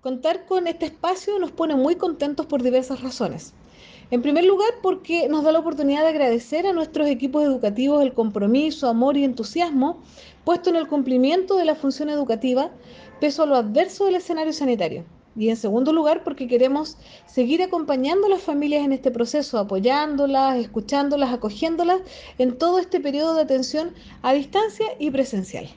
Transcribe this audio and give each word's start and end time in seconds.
Contar 0.00 0.46
con 0.46 0.68
este 0.68 0.86
espacio 0.86 1.40
nos 1.40 1.50
pone 1.50 1.74
muy 1.74 1.96
contentos 1.96 2.46
por 2.46 2.62
diversas 2.62 3.02
razones. 3.02 3.52
En 4.12 4.22
primer 4.22 4.44
lugar, 4.44 4.70
porque 4.80 5.28
nos 5.28 5.42
da 5.42 5.50
la 5.50 5.58
oportunidad 5.58 6.02
de 6.02 6.10
agradecer 6.10 6.68
a 6.68 6.72
nuestros 6.72 7.08
equipos 7.08 7.42
educativos 7.42 8.00
el 8.02 8.14
compromiso, 8.14 8.88
amor 8.88 9.16
y 9.16 9.24
entusiasmo 9.24 10.00
puesto 10.44 10.70
en 10.70 10.76
el 10.76 10.86
cumplimiento 10.86 11.56
de 11.56 11.64
la 11.64 11.74
función 11.74 12.10
educativa, 12.10 12.70
peso 13.20 13.42
a 13.42 13.46
lo 13.46 13.56
adverso 13.56 14.04
del 14.04 14.14
escenario 14.14 14.52
sanitario. 14.52 15.04
Y 15.36 15.48
en 15.48 15.56
segundo 15.56 15.92
lugar, 15.92 16.22
porque 16.22 16.46
queremos 16.46 16.96
seguir 17.26 17.60
acompañando 17.60 18.28
a 18.28 18.30
las 18.30 18.42
familias 18.42 18.84
en 18.84 18.92
este 18.92 19.10
proceso, 19.10 19.58
apoyándolas, 19.58 20.58
escuchándolas, 20.58 21.32
acogiéndolas 21.32 22.02
en 22.38 22.56
todo 22.56 22.78
este 22.78 23.00
periodo 23.00 23.34
de 23.34 23.42
atención 23.42 23.92
a 24.22 24.32
distancia 24.32 24.86
y 25.00 25.10
presencial. 25.10 25.68